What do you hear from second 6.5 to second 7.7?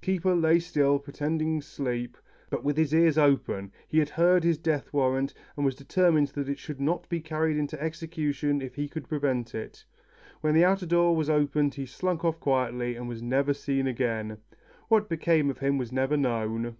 should not be carried